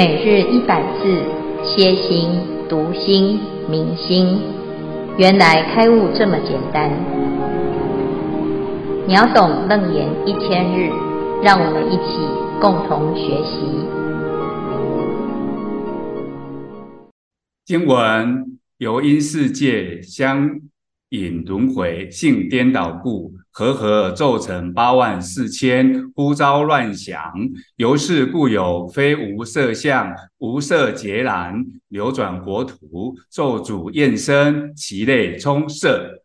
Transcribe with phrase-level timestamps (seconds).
[0.00, 1.22] 每日一百字，
[1.62, 2.30] 歇心、
[2.70, 4.40] 读心、明心，
[5.18, 6.90] 原来开悟这么简单。
[9.06, 10.90] 秒懂楞严一千日，
[11.42, 12.16] 让我们一起
[12.62, 13.60] 共同学习。
[17.66, 20.48] 经文由因世界相
[21.10, 23.34] 引轮回，性颠倒故。
[23.52, 27.20] 和合奏成八万四千，呼召乱想，
[27.76, 36.22] 由是故有非无色相、无色劫难，流转国土，咒诅厌生，其类充塞。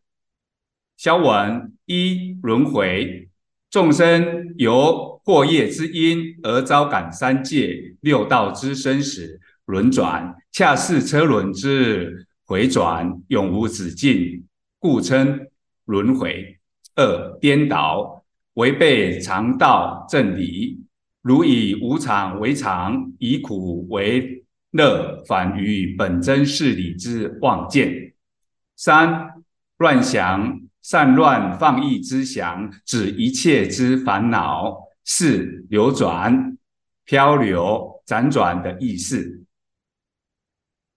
[0.98, 3.28] 消文一轮回，
[3.70, 14.46] 众生由惑业之因而遭感三界六道之生死轮转，恰似车轮之回转，永无止境，
[14.80, 15.48] 故称
[15.86, 16.55] 轮回。
[16.96, 20.82] 二颠倒，违背常道正理，
[21.22, 28.14] 如以无常为常，以苦为乐，反于本真事理之妄见。
[28.76, 29.34] 三
[29.78, 34.84] 乱想，散乱放逸之想，指一切之烦恼。
[35.08, 36.58] 四流转，
[37.04, 39.46] 漂流辗转的意思。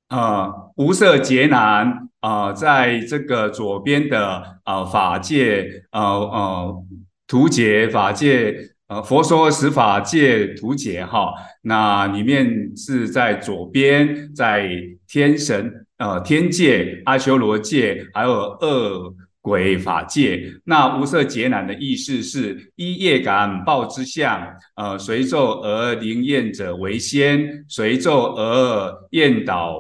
[0.09, 2.08] 呃，无色劫难。
[2.21, 6.85] 啊、呃，在这个左边的呃法界呃呃
[7.29, 8.57] 图解法界
[8.89, 14.69] 呃佛说十法界图解哈，那里面是在左边，在
[15.07, 20.43] 天神呃天界、阿修罗界，还有恶鬼法界。
[20.65, 29.79] 那无色劫难的意思是依业感报之相，呃随咒而灵验者为先，随咒而颠倒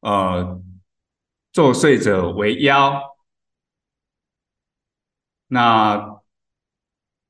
[0.00, 0.59] 呃。
[1.52, 3.00] 作祟者为妖。
[5.48, 6.20] 那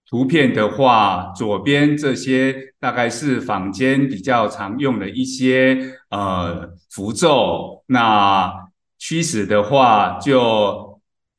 [0.07, 7.85] 图片的话，左边这些大概是坊间比较常用的一些呃符咒。
[7.87, 10.90] 那驱使的话就。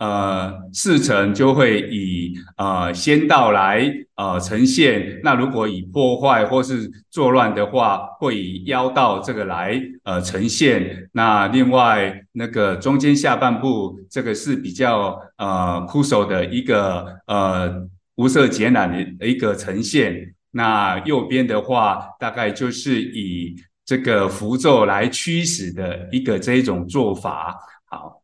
[0.01, 5.21] 呃，事成就会以呃仙道来呃呈现。
[5.23, 11.07] 那如果以破坏或是作乱的话，会以妖道这个来呃呈现。
[11.11, 17.71] 那另外那个中间下半部这个是比较呃枯手的一个呃
[18.15, 20.33] 无色劫难的一个呈现。
[20.49, 27.55] 那右边的话，大概就是以这个符咒来驱使的一个这一种做法。
[27.85, 28.20] 好。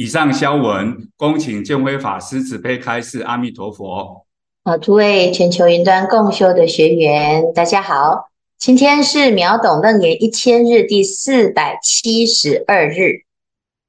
[0.00, 3.20] 以上消文，恭请见辉法师慈悲开示。
[3.20, 4.24] 阿弥陀佛。
[4.64, 8.30] 好，诸位全球云端共修的学员，大家好。
[8.56, 13.24] 今天是秒懂楞严一千日第四百七十二日。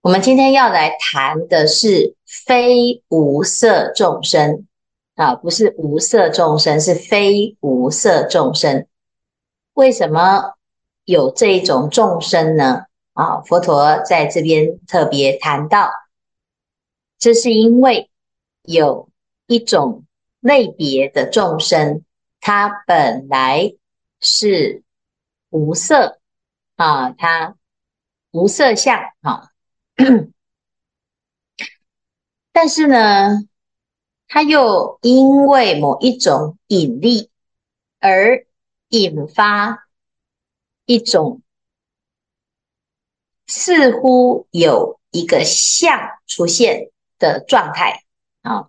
[0.01, 2.13] 我们今天要来谈的是
[2.45, 4.67] 非无色众生
[5.15, 8.85] 啊，不是无色众生，是非无色众生。
[9.75, 10.55] 为什么
[11.05, 12.81] 有这种众生呢？
[13.13, 15.89] 啊，佛陀在这边特别谈到。
[17.21, 18.09] 这是因为
[18.63, 19.07] 有
[19.45, 20.05] 一种
[20.39, 22.03] 类别的众生，
[22.39, 23.75] 他本来
[24.19, 24.81] 是
[25.51, 26.19] 无色
[26.77, 27.55] 啊，他
[28.31, 29.51] 无色相啊，
[32.51, 33.47] 但是呢，
[34.27, 37.29] 他又因为某一种引力
[37.99, 38.47] 而
[38.89, 39.87] 引发
[40.85, 41.43] 一种
[43.45, 46.87] 似乎有一个相出现。
[47.21, 48.03] 的状态
[48.41, 48.67] 啊，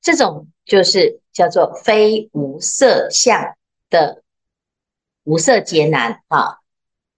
[0.00, 3.56] 这种就是叫做非无色相
[3.90, 4.22] 的
[5.24, 6.58] 无色劫难啊。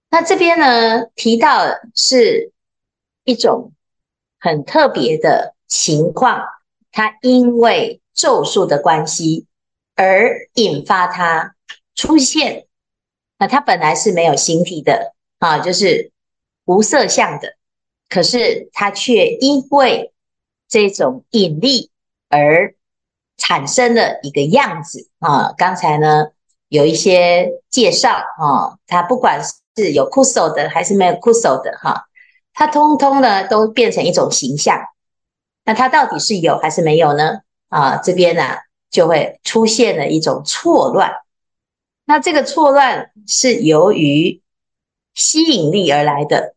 [0.08, 2.52] 那这边呢，提到是
[3.24, 3.72] 一种
[4.40, 6.46] 很特别的情况，
[6.90, 9.46] 它因为咒术的关系
[9.96, 11.54] 而引发它
[11.94, 12.66] 出现。
[13.36, 16.10] 那它本来是没有形体的啊，就是
[16.64, 17.56] 无色相的，
[18.08, 20.12] 可是它却因为
[20.68, 21.90] 这种引力
[22.28, 22.74] 而
[23.38, 26.26] 产生的一个样子啊，刚才呢
[26.68, 29.42] 有一些介绍啊，它不管
[29.76, 32.06] 是有枯手的还是没有枯手的哈，
[32.52, 34.78] 它通通呢都变成一种形象。
[35.64, 37.40] 那它到底是有还是没有呢？
[37.68, 38.42] 啊，这边呢
[38.90, 41.12] 就会出现了一种错乱。
[42.04, 44.42] 那这个错乱是由于
[45.14, 46.54] 吸引力而来的，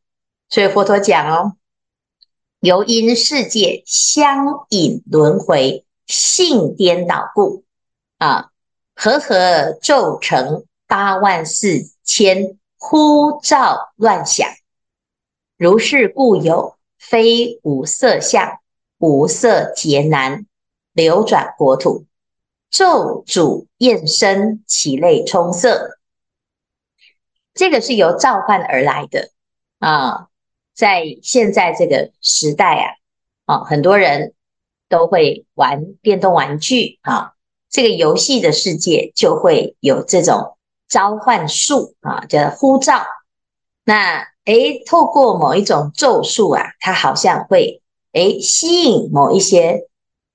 [0.50, 1.58] 所以佛陀讲哦。
[2.62, 7.64] 由因世界相引轮回，性颠倒故，
[8.20, 8.52] 啊，
[8.96, 14.48] 和合骤成八万四千，呼召乱想。
[15.58, 18.60] 如是故有非无色相、
[19.00, 20.46] 无色劫难，
[20.94, 22.06] 流转国土，
[22.70, 25.98] 咒主厌生，其类充色。
[27.56, 29.32] 这个是由召唤而来的
[29.80, 30.28] 啊。
[30.74, 32.98] 在现在这个时代
[33.46, 34.34] 啊，啊，很多人
[34.90, 37.34] 都会玩电动玩具啊，
[37.70, 40.58] 这个游戏的世界就会有这种
[40.88, 43.02] 召唤术啊，叫呼召。
[43.84, 47.82] 那诶，透过某一种咒术啊，它好像会
[48.14, 49.88] 诶吸引某一些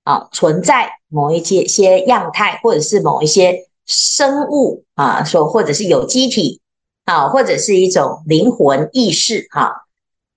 [0.05, 6.61] 啊存在某一些些样态，或者是某一些生物啊，说或者是有机体
[7.05, 9.73] 啊，或者是一种灵魂意识哈、啊，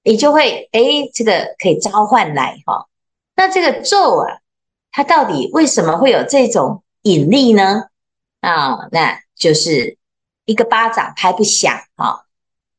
[0.10, 2.88] 你就会诶，这个可以召唤来哈、
[3.36, 4.40] 那这个咒啊，
[4.92, 7.84] 它到底为什么会有这种引力呢？
[8.42, 10.00] 啊，那就是
[10.46, 12.22] 一个巴掌拍不响啊。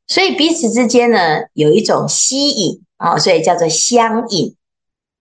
[0.08, 4.56] 所以彼此之间呢，有一种吸引啊，所以叫做相引。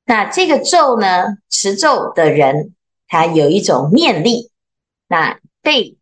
[0.05, 2.73] 那这个咒呢，持咒的人，
[3.07, 4.49] 他有一种念力，
[5.07, 5.95] 那被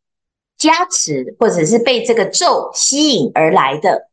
[0.58, 4.07] 加持或者是被这个咒吸引而来的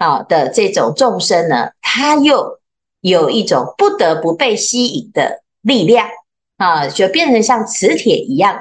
[0.00, 2.58] 啊的这种众生呢，他又
[3.00, 6.08] 有一种不得不被吸引的力量
[6.56, 8.58] 啊，就变成像磁铁一样，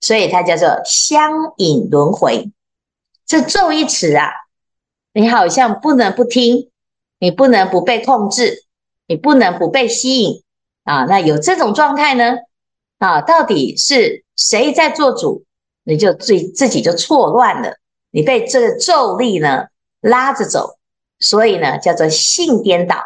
[0.00, 2.52] 所以它叫做相引轮回。
[3.26, 4.28] 这咒一词啊。
[5.14, 6.70] 你好像不能不听，
[7.18, 8.64] 你不能不被控制，
[9.06, 10.42] 你不能不被吸引
[10.84, 11.04] 啊！
[11.04, 12.36] 那有这种状态呢？
[12.96, 15.44] 啊，到底是谁在做主？
[15.84, 17.76] 你就自自己就错乱了，
[18.10, 19.66] 你被这个咒力呢
[20.00, 20.78] 拉着走，
[21.22, 22.96] 所以呢叫做性颠倒，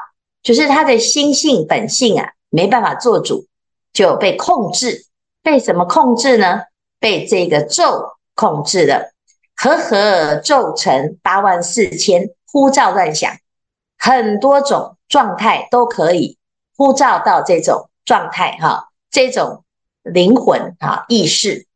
[0.43, 3.47] 就是他的心性本性啊没办法做主，
[3.93, 5.05] 就被控制。
[5.43, 6.63] 被什么控制呢？
[6.99, 9.13] 被这个咒控制了。
[9.59, 13.39] 和合咒成八万四千，呼召乱想，
[13.97, 16.37] 很多种状态都可以
[16.77, 19.65] 呼召到这种状态哈，这种
[20.03, 21.67] 灵魂哈意识，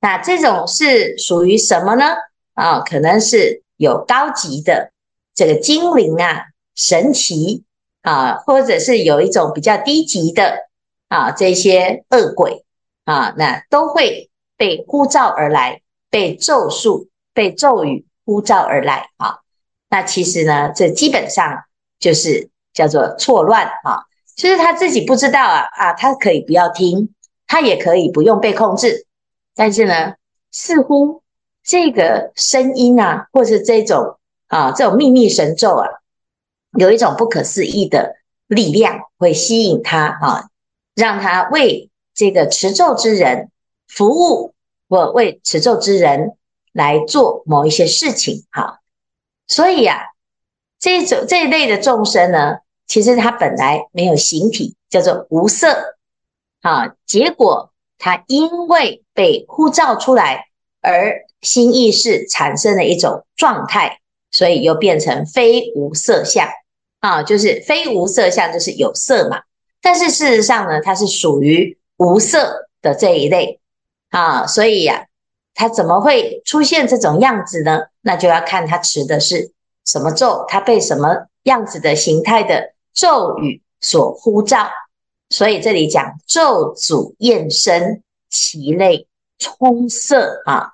[0.00, 2.14] 那这种是属于什么呢？
[2.54, 4.92] 啊，可能是有高级的
[5.36, 7.62] 这个精灵啊、神奇
[8.02, 10.66] 啊，或者是有一种比较低级的
[11.06, 12.64] 啊这些恶鬼
[13.04, 17.08] 啊，那都会被呼召而来，被咒术。
[17.36, 19.40] 被咒语呼召而来啊，
[19.90, 21.64] 那其实呢，这基本上
[21.98, 27.10] 就是叫做错乱啊，其实他自己不知道啊啊，他可以不要听，
[27.46, 29.04] 他也可以不用被控制，
[29.54, 30.14] 但是呢，
[30.50, 31.22] 似乎
[31.62, 34.18] 这个声音啊，或是这种
[34.48, 35.88] 啊这种秘密神咒啊，
[36.78, 38.16] 有一种不可思议的
[38.46, 40.48] 力量会吸引他啊，
[40.94, 43.50] 让他为这个持咒之人
[43.88, 44.54] 服务，
[44.88, 46.36] 或为持咒之人。
[46.76, 48.80] 来做某一些事情，哈，
[49.46, 50.04] 所以呀、啊，
[50.78, 55.96] 这种这一类的众生呢，其实他本来没有形体，叫做无色，
[56.60, 60.48] 啊，结果他因为被呼召出来，
[60.82, 66.48] 而心意识产生了一种状态，所以又变成非无色相，
[67.00, 69.42] 啊，就是非无色相就是有色嘛，
[69.80, 73.60] 但是事实上呢，它是属于无色的这一类，
[74.10, 75.06] 啊，所以呀、啊。
[75.58, 77.80] 他怎么会出现这种样子呢？
[78.02, 79.52] 那就要看它持的是
[79.86, 84.68] 什么咒，它被什么样子的形态的咒语所呼召。
[85.30, 90.72] 所以这里讲咒诅焰身，其类充色啊，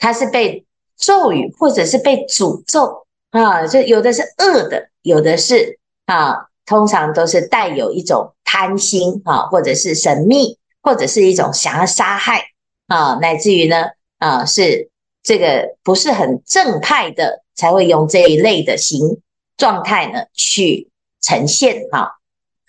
[0.00, 0.66] 它是被
[0.98, 12.42] 咒语或者是被诅咒啊，就有的是恶的，有的是啊，通常都是带有一种贪心啊，或者是神秘，或者是一种想要杀害
[12.88, 13.86] 啊，乃至于呢。
[14.20, 14.90] 啊，是
[15.22, 19.20] 这个不是很正派的，才会用这一类的形
[19.56, 20.90] 状态呢去
[21.20, 22.18] 呈现哈。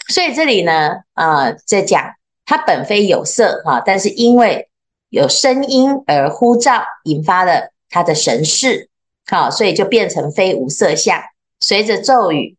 [0.09, 2.13] 所以这里呢，啊，在讲
[2.45, 4.69] 它本非有色哈，但是因为
[5.09, 8.89] 有声音而呼召，引发了它的神识，
[9.25, 11.21] 好，所以就变成非无色相。
[11.59, 12.57] 随着咒语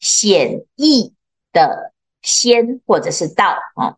[0.00, 1.12] 显异
[1.52, 3.96] 的仙或者是道啊，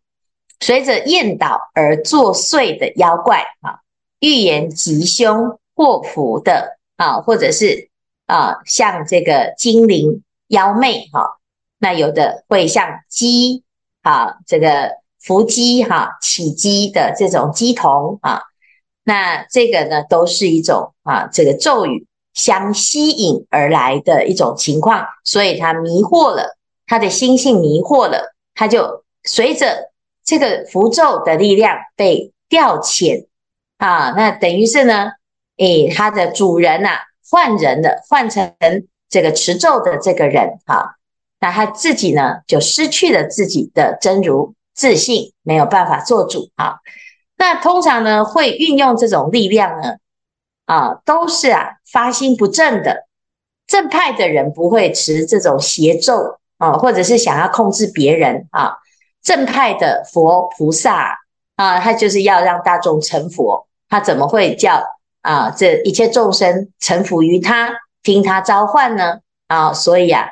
[0.61, 3.81] 随着焰倒而作祟的妖怪啊。
[4.21, 7.89] 预言吉凶祸福的啊，或者是
[8.27, 11.39] 啊，像这个精灵妖魅哈，
[11.79, 13.65] 那有的会像鸡
[14.03, 18.43] 啊，这个伏鸡哈，起鸡的这种鸡童啊，
[19.05, 26.57] 那这个呢，都是一种啊，这个咒语相吸引而来的一种情况，所以他迷惑了
[26.87, 29.91] 他的心性，迷惑了，他就随着
[30.25, 33.27] 这个符咒的力量被调遣。
[33.79, 35.11] 啊，那等于是呢，
[35.57, 36.91] 诶，他的主人呐、
[37.29, 38.55] 换人了，换成
[39.09, 40.95] 这个持咒的这个人啊，
[41.41, 46.77] 那他自己呢就失去了自己的真如自信，没有办法做主啊。
[47.43, 49.97] 那通常呢会运用这种力量呢，
[50.67, 53.09] 啊，都是啊发心不正的。
[53.67, 58.77] 正派的人不会持这种邪咒啊，或者是想要控制别人啊。
[59.25, 61.19] 正派的佛菩萨
[61.57, 64.81] 啊，他就是要让大众成佛，他怎么会叫
[65.23, 67.73] 啊这一切众生臣服于他，
[68.05, 69.19] 听他召唤呢？
[69.49, 70.29] 啊，所以啊，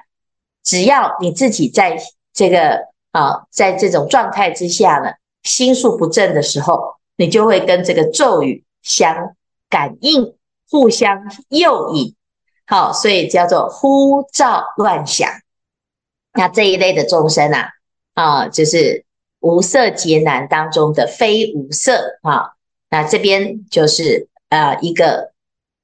[0.63, 1.99] 只要你自己在
[2.33, 5.11] 这个啊，在这种状态之下呢，
[5.43, 9.37] 心术不正的时候，你就会跟这个咒语相
[9.69, 10.35] 感应，
[10.71, 12.15] 互相诱引。
[12.67, 15.29] 好，所以叫做呼召乱想。
[16.33, 17.69] 那这一类的众生啊，
[18.15, 19.05] 啊，就是
[19.41, 22.53] 无色劫难当中的非无色啊。
[22.89, 25.33] 那这边就是呃一个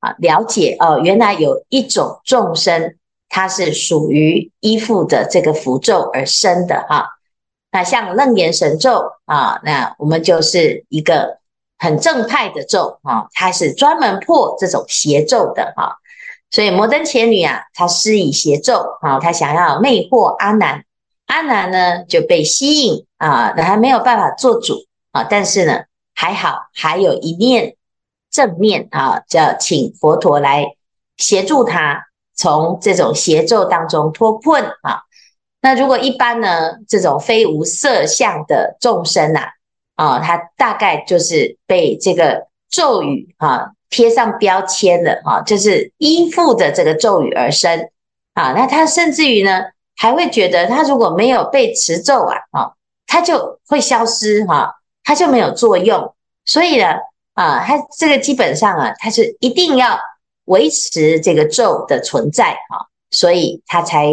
[0.00, 2.96] 啊了解哦，原来有一种众生，
[3.28, 7.15] 它是属于依附的这个符咒而生的哈。
[7.76, 11.36] 那像楞严神咒啊，那我们就是一个
[11.76, 15.98] 很正派的咒啊，它是专门破这种邪咒的哈。
[16.50, 20.86] 所以摩登伽女啊，她施以邪咒啊，她想要魅惑阿难，
[21.26, 25.82] 阿难呢就被吸引啊，那还没有办法做主啊，但是呢
[26.14, 27.76] 还好，还有一念
[28.30, 30.76] 正面啊，叫请佛陀来
[31.18, 35.02] 协助他从这种邪咒当中脱困啊。
[35.66, 39.40] 那如果一般呢，这种非无色相的众生呐，
[39.96, 43.72] 啊，他大概就是被这个咒语啊。
[43.88, 47.88] 贴上标签的啊，就是依附着这个咒语而生
[48.34, 48.52] 啊。
[48.52, 49.62] 那他甚至于呢，
[49.96, 52.72] 还会觉得他如果没有被持咒啊，啊，
[53.06, 56.14] 他就会消失哈，他就没有作用。
[56.44, 56.94] 所以呢，
[57.34, 59.98] 啊，他这个基本上啊，他是一定要
[60.44, 64.06] 维持这个咒的存在啊，所以他才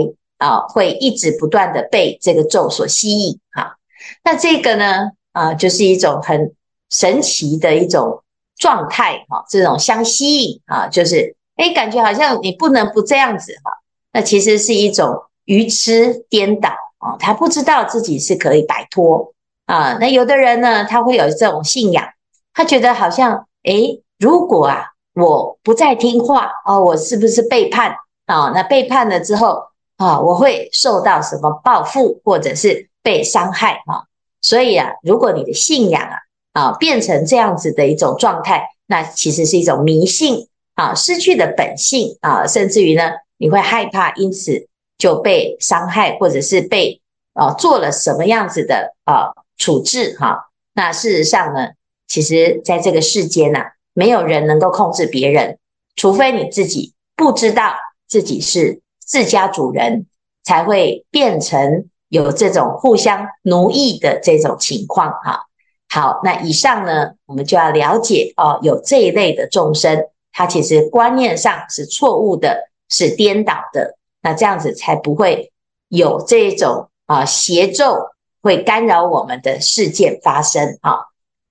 [0.44, 3.78] 啊会一直不断的被这个咒所吸引哈。
[4.24, 6.54] 那这个呢，啊，就是一种很
[6.90, 8.20] 神奇的一种。
[8.56, 13.72] 状态哈，这种相吸引啊，就是诶，感觉好像你不能不这样子哈。
[14.14, 16.70] 那其实是一种愚痴颠倒
[17.00, 19.34] 啊，他不知道自己是可以摆脱
[19.66, 19.98] 啊。
[20.00, 22.06] 那有的人呢，他会有这种信仰，
[22.54, 27.96] 他觉得好像诶，如果啊我不再听话哦，我是不是背叛
[28.28, 28.52] 啊？
[28.54, 29.64] 那背叛了之后
[30.04, 34.04] 啊，我会受到什么报复，或者是被伤害啊？
[34.42, 36.18] 所以啊，如果你的信仰啊，
[36.52, 44.68] 啊，变成这样子的一种状态，那其实是一种迷信啊，失去的本性啊，甚至于呢，你会害怕，因此
[44.98, 47.02] 就被伤害，或者是被
[47.34, 51.70] 啊做了什么样子的啊处置哈、那事实上呢，
[52.10, 55.58] 其实在这个世间呐、啊，没有人能够控制别人，
[55.96, 57.74] 除非你自己不知道
[58.10, 58.82] 自己是
[59.14, 60.08] 自家主人，
[60.44, 65.46] 才会变成有这种互相奴役的这种情况哈。
[65.88, 75.52] 好，那以上呢，我们就要了解哦，有这一类的众生，他其实观念上是错误的，是颠倒的，那这样子才不会
[75.90, 78.10] 有这种啊邪咒
[78.42, 80.98] 会干扰我们的事件发生啊。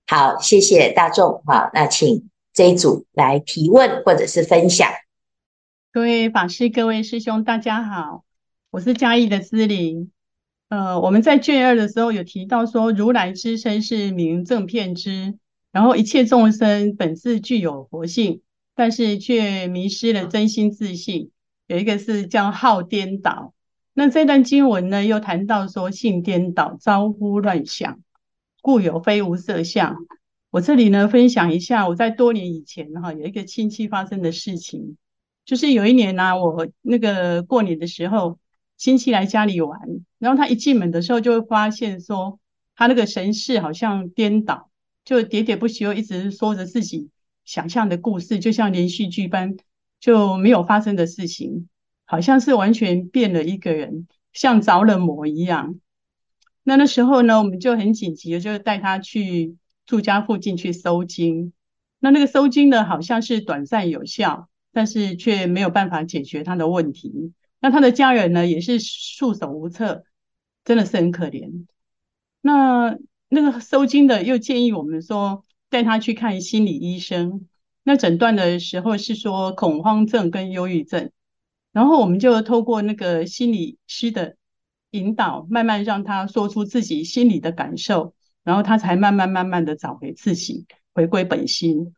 [0.09, 4.91] 好，谢谢大众啊，那请这一组来提问或者是分享。
[5.93, 8.25] 各位法师、各位师兄，大家好，
[8.71, 10.11] 我是嘉义的姿玲。
[10.71, 15.37] 呃，我们在卷二的时候有提到说，如来之身是名正片之，
[15.71, 18.41] 然后一切众生本自具有佛性，
[18.75, 21.31] 但是却迷失了真心自信。
[21.67, 23.53] 有一个是叫好颠倒。
[23.93, 28.01] 那这段经文呢，又谈到说性颠倒，招呼乱想，
[28.63, 30.07] 故有非无色相。
[30.49, 34.97] 我这里呢，分享一下我在多年以前哈，有一个亲戚发生的事情，
[35.45, 38.39] 就是有一年呢、啊，我那个过年的时候。
[38.79, 39.79] 亲戚来家里玩，
[40.19, 42.41] 然后他一进门的时候就会发现说，
[42.75, 44.71] 他那个神识好像颠倒，
[45.05, 47.09] 就喋喋不休，一直说着自己
[47.45, 49.57] 想象的故事，就像连续剧般，
[50.01, 51.69] 就没有发生的事情，
[52.07, 55.79] 好像是完全变了一个人，像着了魔一样。
[56.65, 59.55] 那那时候呢，我们就很紧急的，就带他去
[59.87, 61.53] 住家附近去收惊。
[62.01, 67.33] 那那个收惊呢，好像是短暂有效，但是却没有办法解决他的问题。
[67.61, 70.05] 那他的家人呢，也是束手无策，
[70.65, 71.67] 真的是很可怜。
[72.41, 72.99] 那
[73.29, 77.47] 那个收惊的又建议我们说，带他去看心理医生。
[77.85, 81.11] 那诊断的时候是说恐慌症跟忧郁症，
[81.73, 84.37] 然后我们就透过那个心理师的
[84.93, 88.15] 引导，慢慢让他说出自己心里的感受，
[88.45, 91.95] 然后他才慢慢慢慢的找回自己，回归本心。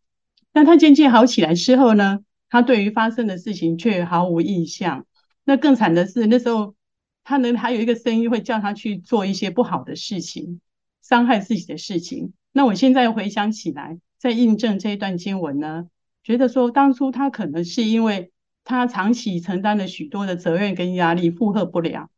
[0.52, 2.20] 那他渐渐好起来之后呢，
[2.50, 5.06] 他对于发生的事情却毫无印象。
[5.44, 6.74] 那更惨的是，那时候
[7.22, 10.60] 他呢还有一个声音会叫他去做一些不好的事情，
[11.02, 12.32] 伤害自己的事情。
[12.52, 15.88] 那我现在回想起来，在印证这一段经文呢，
[16.22, 18.30] 觉得说当初他可能是因为
[18.62, 22.10] 他长期承担了许多的责任跟压力，负荷不了，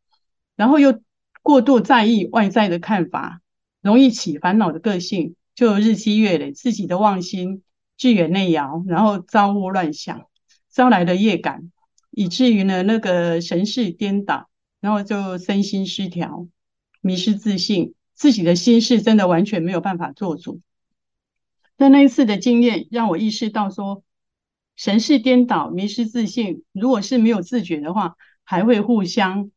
[0.55, 1.01] 然后又
[1.41, 3.41] 过度在意外在的看法，
[3.81, 7.63] 容易起烦恼的个性，就日积月累，自己的妄心
[7.97, 10.27] 聚远内摇，然后造物乱想，
[10.69, 11.71] 招来的业感，
[12.11, 14.49] 以至于呢那个神识颠倒，
[14.79, 16.47] 然后就身心失调，
[17.01, 20.61] 迷失自信，自己的心事真的完全没有办法做主。
[21.75, 24.03] 但那一次的经验让我意识到说，
[24.75, 29.51] 神识颠倒、迷失自信，如果是没有自觉的话，还会互相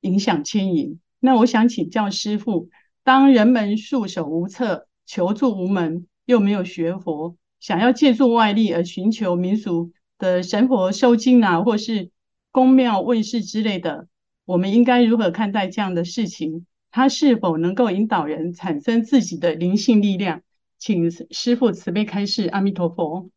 [0.00, 1.00] 影响牵引。
[1.20, 2.68] 那我想请教师父，
[3.02, 12.10] 当人们束手无策、求助无门，又没有学佛，想要借助外力而寻求民俗的神佛收惊啊，或是
[12.52, 14.06] 宫庙问世之类的，
[14.44, 16.66] 我们应该如何看待这样的事情？
[16.90, 20.42] 它是否能够引导人产生自己的灵性力量？
[20.78, 23.30] 请师父慈悲开示，阿弥陀佛。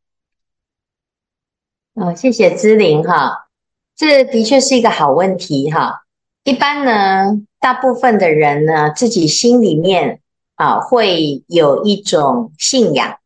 [1.93, 3.47] 哦，谢谢姿玲哈，
[3.95, 6.03] 这的确是一个好问题哈。
[6.43, 10.19] 一般呢，大部分的人呢，自己心里面
[10.55, 13.19] 啊，会有一种信仰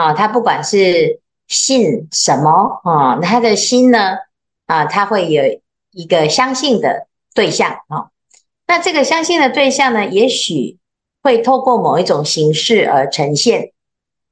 [0.00, 4.16] 啊，他不管是信什么啊，他的心呢
[4.66, 5.42] 啊，他会有
[5.90, 8.08] 一个相信的对象啊。
[8.66, 10.78] 那这个相信的对象呢，也许。
[11.22, 13.72] 会透过某一种形式而呈现，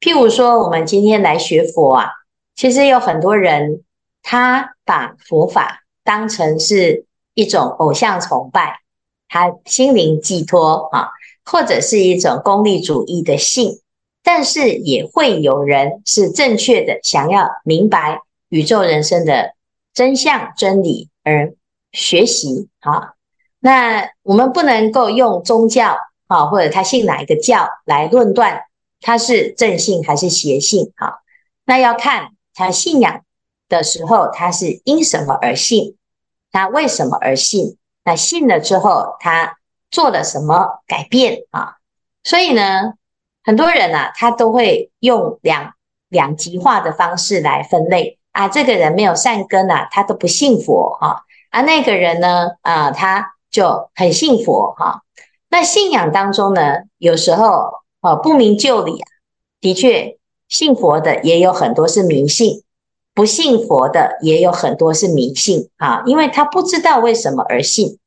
[0.01, 2.09] 譬如说，我们今天来学佛啊，
[2.57, 3.83] 其实有很多人
[4.23, 8.81] 他把佛法当成是一种偶像崇拜，
[9.29, 11.11] 他心灵寄托啊，
[11.45, 13.81] 或者是一种功利主义的信，
[14.31, 18.21] 但是也会有人是正确的，想要明白
[18.51, 19.55] 宇宙人生的
[19.95, 21.55] 真相真理而
[21.93, 23.15] 学习啊。
[23.59, 25.97] 那我们不能够用宗教。
[26.27, 28.65] 啊，或者他信哪一个教来论断
[29.01, 30.93] 他是正信还是邪信？
[30.95, 31.23] 哈，
[31.65, 33.23] 那要看他信仰
[33.67, 35.97] 的时候，他是因什么而信，
[36.53, 37.79] 他为什么而信？
[38.05, 39.57] 那信了之后，他
[39.91, 41.45] 做了什么改变？
[41.51, 41.77] 啊，
[42.23, 42.93] 所以呢，
[43.49, 45.73] 很多人啊，他都会用两
[46.11, 55.01] 两极化的方式来分类啊，这个人没有善根啊，他都不信佛哈，啊，那个人呢，啊，他就很信佛哈。
[55.49, 57.71] 那信仰当中呢，有时候
[58.03, 59.09] 啊不明就里啊，
[59.63, 62.63] 的确信佛的也有很多是迷信，
[63.15, 67.99] 不信佛的也有很多是迷信啊，因为他不知道为什么而信。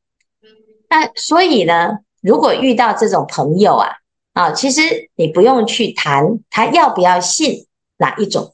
[0.87, 3.89] 那所以呢，如果遇到这种朋友啊
[4.33, 7.67] 啊，其实你不用去谈他要不要信
[7.97, 8.51] 哪一种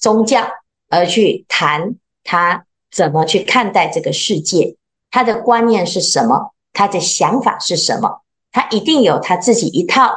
[0.00, 0.46] 宗教，
[0.88, 4.76] 而去谈他怎么去看待这个世界，
[5.10, 8.22] 他的观念是什么，他的想法是什么。
[8.50, 10.12] 他一定有他自己一套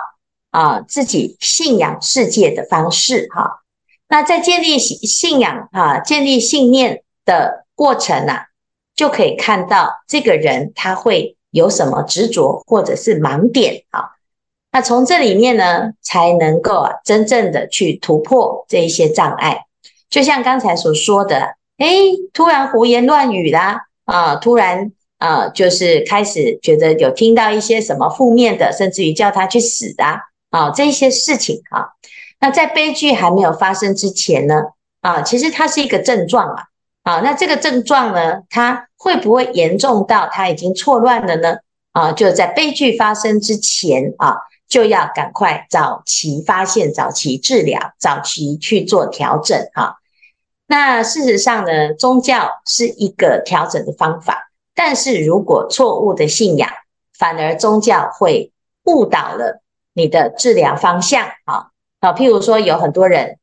[0.49, 3.61] 啊，自己信仰世界的方式哈、
[4.09, 8.47] 那在建立信信仰啊，建立信念的过程啊，
[8.95, 14.14] 就可以看到这个人他会有什么执着或者是盲点啊。
[14.75, 19.61] 那从这里面呢，才能够啊，真正的去突破这一些障碍。
[20.09, 21.87] 就像刚才所说的，哎，
[22.33, 24.91] 突然胡言乱语啦，啊，突然。
[25.17, 31.87] 啊，就是开始觉得有听到一些什么负面的，甚至于叫他去死的啊，啊这些事情啊。
[32.41, 34.61] 那在悲剧还没有发生之前呢，
[34.99, 36.63] 啊，其实它是一个症状啊。
[37.03, 41.55] 啊，那这个症状呢，它会不会严重到他已经错乱了呢？
[41.93, 44.35] 啊，就在悲剧发生之前啊，
[44.75, 49.95] 就要赶快早期发现、早期治疗、早期去做调整啊。
[50.67, 54.51] 那事实上呢，宗教是一个调整的方法。
[54.73, 56.69] 但是如果错误的信仰，
[57.17, 58.51] 反而宗教会
[58.83, 59.61] 误导了
[59.93, 61.67] 你的治疗方向啊
[62.01, 62.11] 啊！
[62.11, 63.39] 譬如说，有很多人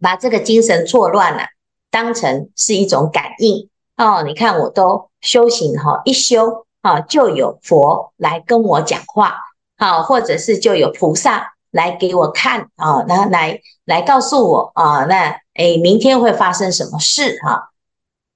[0.00, 1.46] 把这个精神错乱了，
[1.90, 4.22] 当成是一种感应哦。
[4.24, 9.40] 你看，我都修行哈，一修啊，就有佛来跟我讲话
[9.82, 17.72] 啊，或者是就有菩萨来给我看啊，然后来来告诉我啊，那诶，明天会发生什么事哈？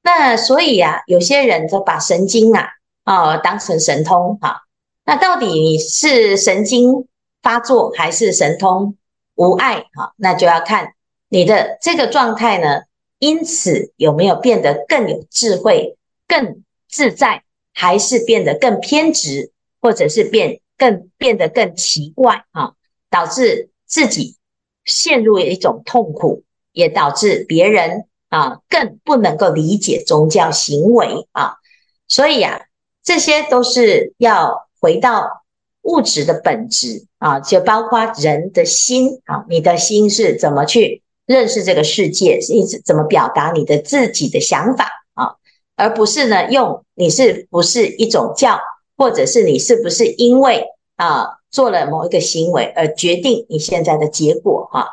[0.02, 2.70] 那所以啊，有些人就把神经啊
[3.04, 4.62] 啊、哦、当成神通哈。
[5.04, 7.06] 那到底你是神经
[7.40, 8.96] 发作还是神通
[9.36, 10.14] 无碍哈？
[10.16, 10.94] 那就要看
[11.28, 12.80] 你的这个状态呢，
[13.20, 22.72] 因此有没有变得更有智慧、更自在，还是变得更偏执，或者是变更变得更奇怪啊？
[23.10, 24.36] 导致自己
[24.84, 28.06] 陷入一种痛苦，也导致别人。
[28.28, 31.54] 啊，更不能够理解宗教行为啊，
[32.08, 32.60] 所以啊，
[33.04, 35.44] 这些都是要回到
[35.82, 45.36] 物质的本质啊，就包括人的心啊，你的心是怎么去认识这个世界，是一直怎么表达你的自己的想法啊，
[45.76, 48.58] 而不是呢用你是不是一种教，
[48.96, 54.86] 或者是你是不是因为啊做了某一个行为而决定你现在的结果啊。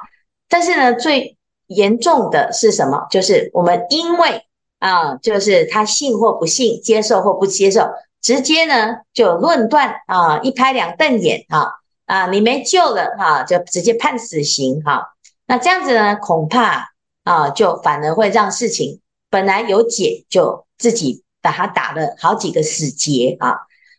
[0.49, 1.37] 但是呢，最
[1.67, 3.07] 严重的是什么？
[3.09, 4.43] 就是我们因为
[4.79, 7.89] 啊，就是他信或不信，接受或不接受，
[8.21, 11.67] 直接呢就论断啊，一拍两瞪眼啊
[12.05, 15.03] 啊，你没救了、啊，就直接判死刑哈、啊。
[15.47, 16.91] 那这样子呢，恐怕
[17.23, 23.55] 啊，就反而会让事情本来有解，就自己把他打了好几个死结啊。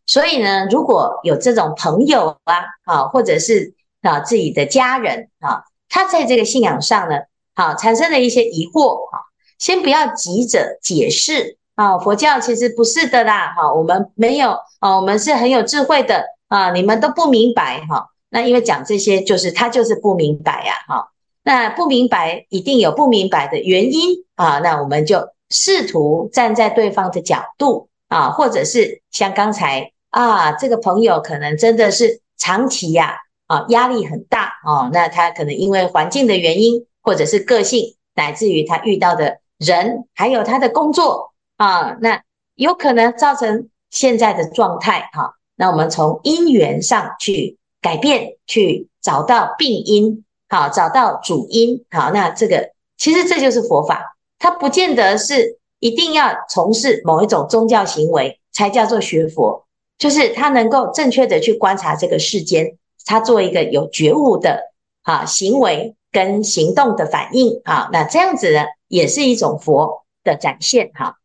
[0.06, 7.16] 所以呢，如果有这种朋友啊，啊，或者是啊自己的家人啊，他在这个信仰上呢，
[7.54, 9.20] 好、啊、产生了一些疑惑啊。
[9.58, 18.10] 先不要急着解释啊，佛教其实不是的啦，哈，我们没有啊，我们是很有智慧的啊，你们都不明白哈。
[18.30, 21.08] 那因为讲这些，就是他就是不明白呀，哈。
[21.44, 39.38] 那不明白一定有不明白的原因啊，那我们就试图站在对方的角度啊，或者是像刚才啊，这个朋友可能真的是长期呀啊压力很大啊，那他可能因为环境的原因，或者是个性，乃至于他遇到的。
[39.58, 42.20] 人还有他的工作啊，那
[42.56, 45.34] 有可能造成现在的状态哈。
[45.54, 59.63] 那我们从因缘上去改变，去找到病因，好，找到主因，好，那这个其实这就是佛法，它不见得是一定要从事某一种宗教行为才叫做学佛，
[59.98, 68.64] 就是他能够正确的去观察这个世间，他做一个有觉悟的啊行为跟行动的反应啊，那这样子呢？
[68.88, 71.16] 也是一种佛的展现哈，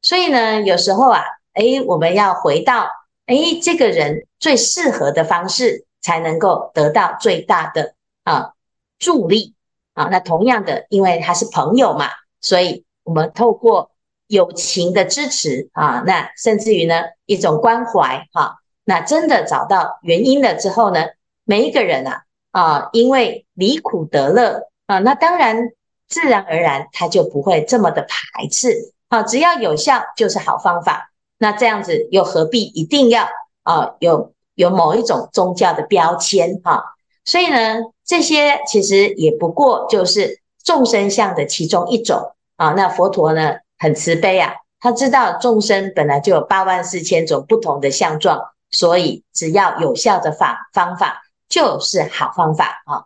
[0.00, 2.88] 所以呢，有时候啊，诶，我们要回到
[3.26, 8.52] 诶，这个人最适合的方式，才能够得到最大的啊
[9.00, 9.54] 助力
[9.94, 10.04] 啊。
[10.04, 12.10] 那同样的，因为他是朋友嘛，
[12.40, 13.90] 所以我们透过
[14.26, 21.06] 友情的支持啊，那甚至于呢一种关怀哈，那真的找到原因了之后呢，
[21.44, 25.70] 每一个人啊啊，因为离苦得乐啊，那当然。
[26.08, 28.92] 自然而然，他就不会这么的排斥。
[29.08, 31.10] 啊，只要有效就是好方法。
[31.36, 33.26] 那这样子又何必一定要
[33.64, 36.94] 啊有有某一种宗教的标签哈？
[37.24, 42.70] 所以呢，这些其实也不过就是众生相的其中一种啊。
[42.76, 53.04] 那佛陀呢很慈悲啊，他知道众生本来就有八万四千种不同的相状，所以只要有效的法方法就是好方法啊。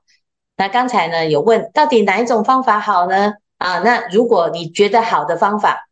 [0.56, 3.34] 那刚才呢有问到底哪一种方法好呢？
[3.58, 5.88] 啊，那如果你觉得好的方法，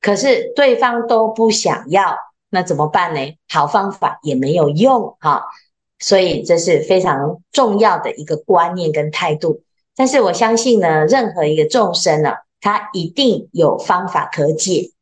[0.00, 2.16] 可是对方都不想要，
[2.48, 3.20] 那怎么办呢？
[3.48, 5.44] 好方法也没有用哈，
[5.98, 9.62] 所以这是非常重要的一个观念跟态度。
[9.94, 14.92] 但是我相信呢，任何一个众生呢，他一定有方法可解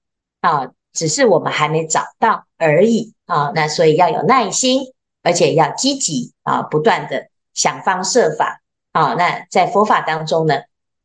[0.40, 3.52] 啊，只是我们还没找到而已啊。
[3.54, 4.92] 那所以要有耐心，
[5.22, 8.62] 而且要积极啊，不断的想方设法。
[8.92, 10.62] 啊，那在佛法当中呢，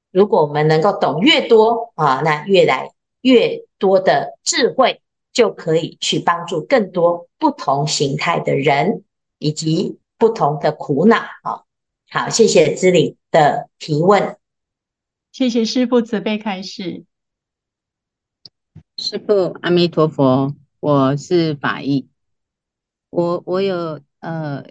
[0.10, 9.04] 如果我们能够懂越多啊，那越来越多的智慧就可以去帮助更多不同形态的人
[9.38, 11.18] 以及不同的苦恼。
[11.18, 11.64] 啊，
[12.10, 14.38] 好，谢谢知礼的提问，
[15.34, 17.06] 谢谢师父慈悲开示。
[18.98, 22.08] 师父阿弥陀佛，我是法义，
[23.10, 24.64] 我我有呃，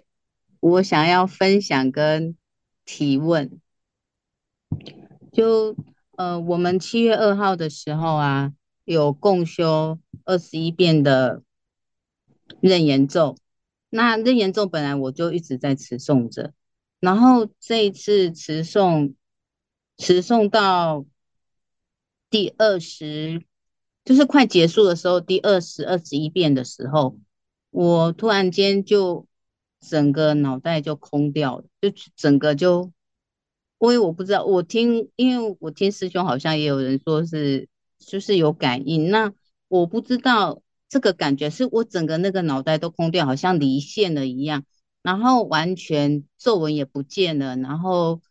[0.61, 2.37] 我想要分享跟。
[2.85, 3.61] 提问，
[5.31, 5.73] 就
[6.17, 8.51] 呃，我们七月二号的时候啊，
[8.83, 11.43] 有共修二十一遍的
[12.59, 13.37] 任严咒。
[13.89, 16.51] 那任严咒本来我就一直在持诵着，
[16.99, 19.13] 然后这一次持诵，
[20.03, 21.05] 持诵到
[22.29, 23.43] 第二十，
[24.05, 27.17] 就是快结束的时候，第二十二十一遍的时候，
[27.71, 29.25] 我突然间就。
[29.85, 32.93] 整个脑袋就空掉了，就整个就，
[33.79, 37.67] 因为我不知道，我听，因为我听师兄好像也有人说是，
[37.99, 39.33] 就是有感应，那
[39.67, 44.63] 我不知道这个感觉是我整个那个脑袋都空掉，好像离线了一样，
[45.01, 48.21] 然后完全皱纹也不见了，然后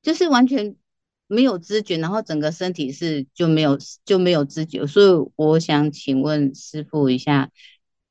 [0.00, 0.76] 就是完全
[1.26, 7.50] 没有知觉，然后整个身体是就没有就没有知觉，所以我想请问师傅一下，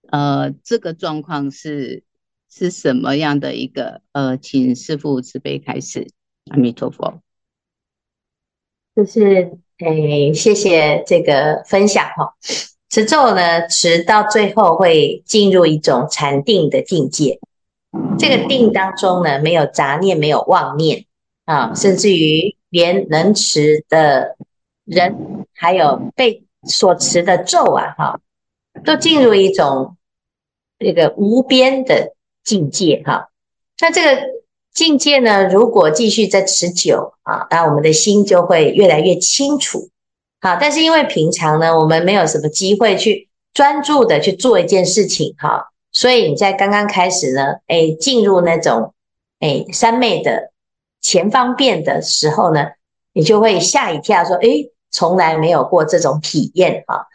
[0.10, 2.04] 呃，这个状况是？
[2.56, 6.08] 是什么样的一个呃，请师傅慈悲开始，
[6.52, 7.20] 阿弥陀佛。
[8.96, 12.36] 就是诶、哎，谢谢这个分享哈。
[12.92, 17.40] 持咒呢，持到最后会进入一种禅定的境界。
[18.20, 21.06] 这个定当中呢，没有杂念，没有妄念
[21.46, 24.36] 啊，甚至于连能持的
[24.84, 28.20] 人，还有被所持的咒啊，哈，
[28.84, 29.96] 都进入一种
[30.80, 33.30] 这个无边的境界哈。
[33.80, 34.22] 那这个
[34.74, 39.90] 境界呢，如果继续在持久啊，那我们的心就会越来越清楚。
[40.42, 48.96] 好，但是因为平常呢，我们没有什么机会去专注的去做一件事情哈，所以你在刚刚开始呢，哎，进入那种
[49.40, 50.53] 哎三昧的
[51.04, 52.66] 前方便的时候呢，
[53.14, 54.48] 你就会吓一跳，说，哎，
[54.90, 57.06] 从来没有过这种体验哈。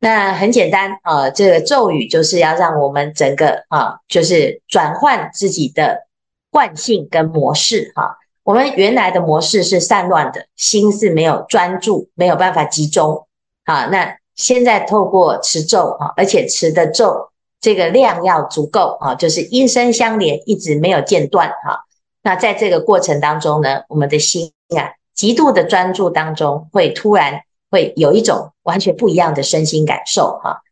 [0.00, 6.06] 那很简单啊，这个咒语就是要让我们整个啊，就是转换自己的
[6.50, 8.16] 惯性跟模式哈。
[8.44, 13.26] 我们原来的模式是散乱的，心是没有专注，没有办法集中。
[13.64, 21.84] 啊，那现在透过持咒啊，而且持的咒这个量要足够啊，就是音声相连，一直没有间断哈。
[22.22, 27.42] 那在这个过程当中呢，我们的心啊，极度的专注当中，会突然。
[27.70, 30.62] 会有一种完全不一样的身心感受哈，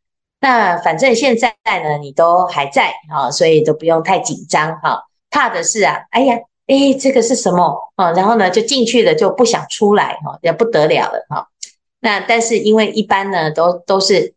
[0.41, 5.05] 那反正现在呢，你都还在哈，所以都不用太紧张哈。
[5.29, 8.13] 怕的是啊，哎呀，哎，这个是什么啊？
[8.13, 11.49] 然后呢，就进去了就不想出来哈，也不得了了哈。
[12.01, 14.33] 那但是因为一般呢，都都是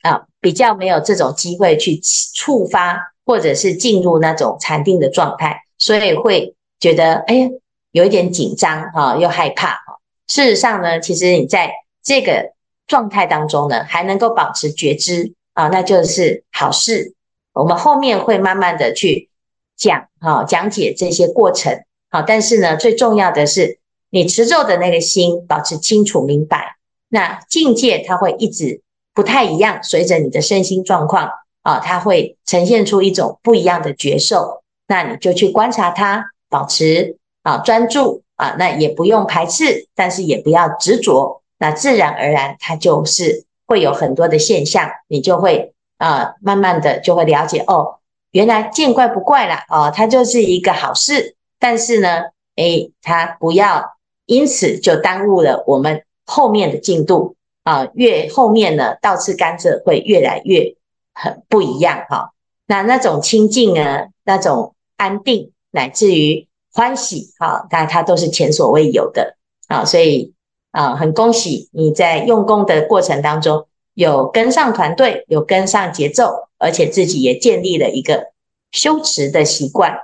[0.00, 2.00] 啊，比较没有这种机会去
[2.34, 7.48] 触发或者是进入那种禅定的状态，所以会觉得哎呀，
[7.92, 9.98] 有一点紧张哈，又害怕哈。
[10.26, 12.52] 事实上呢，其实你在这个
[12.86, 17.14] 状态当中呢，还能够保持觉知啊，那就是好事。
[17.52, 19.30] 我们后面会慢慢的去
[19.76, 21.82] 讲哈，讲解这些过程。
[22.10, 23.78] 好，但是呢，最重要的是
[24.10, 26.76] 你持咒的那个心保持清楚明白。
[27.08, 28.82] 那境界它会一直
[29.14, 31.30] 不太一样，随着你的身心状况
[31.62, 34.62] 啊，它会呈现出一种不一样的觉受。
[34.88, 41.42] 那你就去观察它，保持啊专注啊，那也不用排斥，但是也不要执着。
[41.58, 47.98] 那自然而然，它就是会有很多的现象，你就会啊、慢慢的就会了解哦，
[48.30, 51.36] 原来见怪不怪啦，哦，它就是一个好事。
[51.58, 52.22] 但是呢，
[52.56, 53.96] 诶，它不要
[54.26, 60.76] 因此就耽误了我们后面的进度啊、越后面呢，倒吃甘蔗会越来越
[61.12, 62.30] 很不一样哈、哦。
[62.66, 70.34] 那那种清净呢，那种安定，乃至于欢喜哈，那、它都是前所未有的啊、所以。
[70.70, 78.32] 啊，很恭喜你在用功的过程当中有跟上团队，有跟上节奏，而且自己也建立了一个
[78.70, 79.96] 修持的习惯，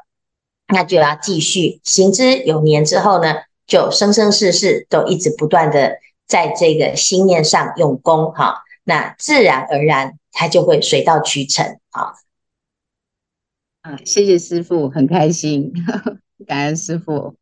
[0.67, 3.35] 那就要继续行之有年之后呢，
[3.67, 12.15] 就生生世世都一直不断的在这个心念上用功哈，那自然而然它就会水到渠成啊。
[13.85, 15.71] 啊，谢谢师傅，很开心，
[16.49, 17.37] 感恩师傅。